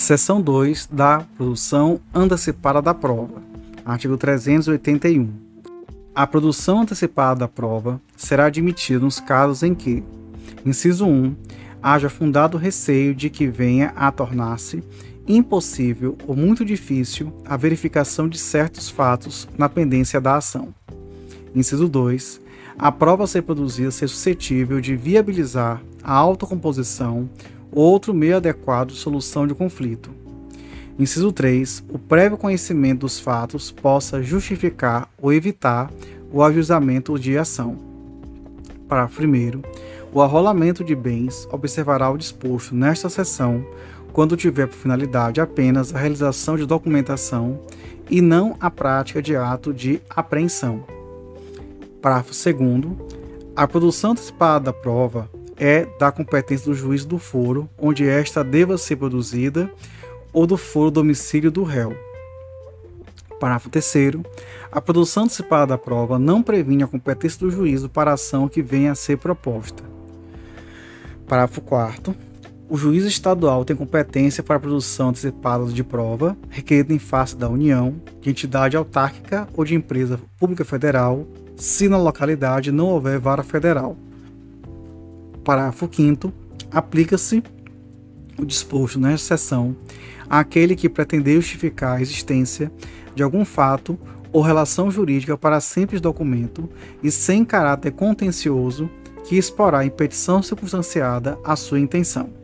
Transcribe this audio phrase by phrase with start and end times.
[0.00, 3.42] Seção 2 da produção antecipada da prova.
[3.84, 5.28] Artigo 381.
[6.14, 10.02] A produção antecipada da prova será admitida nos casos em que,
[10.64, 11.36] inciso 1,
[11.82, 14.82] haja fundado receio de que venha a tornar-se
[15.28, 20.74] impossível ou muito difícil a verificação de certos fatos na pendência da ação.
[21.54, 22.40] Inciso 2.
[22.78, 27.28] A prova a ser produzida ser suscetível de viabilizar a autocomposição
[27.72, 30.10] outro meio adequado de solução de conflito.
[30.98, 31.84] Inciso 3.
[31.88, 35.90] O prévio conhecimento dos fatos possa justificar ou evitar
[36.32, 37.78] o ajuizamento de ação.
[38.88, 39.62] Parágrafo 1.
[40.12, 43.64] O arrolamento de bens observará o disposto nesta seção
[44.12, 47.60] quando tiver por finalidade apenas a realização de documentação
[48.10, 50.84] e não a prática de ato de apreensão.
[52.02, 52.86] Parágrafo 2.
[53.54, 58.78] A produção antecipada da prova é da competência do juiz do foro, onde esta deva
[58.78, 59.70] ser produzida,
[60.32, 61.94] ou do foro domicílio do réu.
[63.38, 63.94] Parágrafo 3.
[64.72, 68.62] A produção antecipada da prova não previne a competência do juízo para a ação que
[68.62, 69.84] venha a ser proposta.
[71.28, 72.16] Parágrafo 4.
[72.68, 77.48] O juiz estadual tem competência para a produção antecipada de prova, requerida em face da
[77.48, 83.42] União, de entidade autárquica ou de empresa pública federal, se na localidade não houver vara
[83.42, 83.96] federal.
[85.44, 86.32] Parágrafo 5.
[86.70, 87.42] Aplica-se
[88.38, 89.76] o disposto nesta seção
[90.28, 92.72] àquele que pretender justificar a existência
[93.14, 93.98] de algum fato
[94.32, 96.68] ou relação jurídica para simples documento
[97.02, 98.88] e sem caráter contencioso
[99.24, 102.39] que exporá em petição circunstanciada a sua intenção.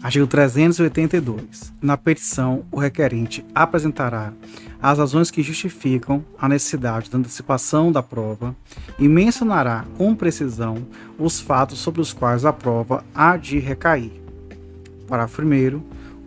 [0.00, 1.72] Artigo 382.
[1.82, 4.32] Na petição, o requerente apresentará
[4.80, 8.54] as razões que justificam a necessidade da antecipação da prova
[8.96, 10.86] e mencionará com precisão
[11.18, 14.12] os fatos sobre os quais a prova há de recair.
[15.08, 15.82] Parágrafo 1.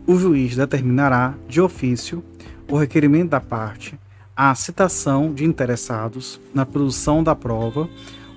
[0.05, 2.21] O juiz determinará, de ofício,
[2.69, 3.97] o requerimento da parte,
[4.35, 7.89] a citação de interessados na produção da prova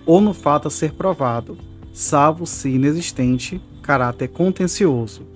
[0.06, 1.58] ou no fato a ser provado,
[1.92, 5.34] salvo se inexistente caráter contencioso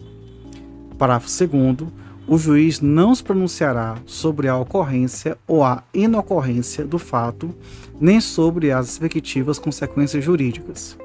[0.99, 1.89] Parágrafo 2.
[2.27, 7.55] O juiz não se pronunciará sobre a ocorrência ou a inocorrência do fato,
[7.99, 10.99] nem sobre as respectivas consequências jurídicas.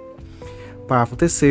[0.87, 1.41] Parágrafo 3.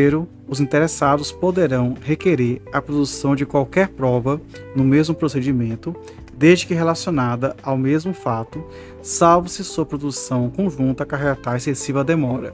[0.47, 4.39] Os interessados poderão requerer a produção de qualquer prova
[4.75, 5.95] no mesmo procedimento,
[6.35, 8.63] desde que relacionada ao mesmo fato,
[9.01, 12.53] salvo se sua produção conjunta acarretar excessiva demora.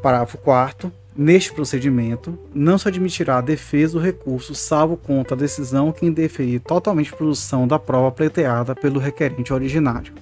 [0.00, 1.03] Parágrafo 4.
[1.16, 6.60] Neste procedimento, não se admitirá a defesa do recurso, salvo contra a decisão que indeferir
[6.60, 10.12] totalmente a produção da prova pleiteada pelo requerente originário.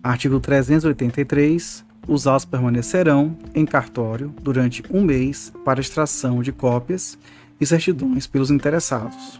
[0.00, 1.84] Artigo 383.
[2.06, 7.18] Os autos permanecerão em cartório durante um mês para extração de cópias
[7.60, 9.38] e certidões pelos interessados.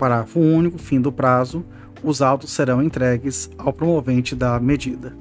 [0.00, 1.62] Parágrafo único, fim do prazo,
[2.02, 5.14] os autos serão entregues ao promovente da medida.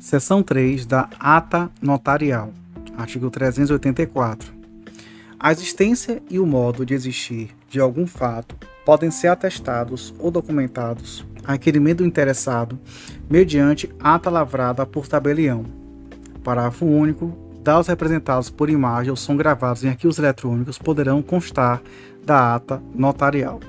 [0.00, 2.50] Seção 3 da Ata Notarial.
[2.96, 4.50] Artigo 384.
[5.38, 11.22] A existência e o modo de existir de algum fato podem ser atestados ou documentados
[11.52, 12.78] requerimento do interessado
[13.28, 15.64] mediante ata lavrada por tabelião.
[16.42, 17.36] Parágrafo único.
[17.62, 21.82] Dados representados por imagem ou som gravados em arquivos eletrônicos poderão constar
[22.24, 23.60] da ata notarial.